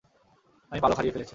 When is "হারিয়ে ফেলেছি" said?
0.97-1.29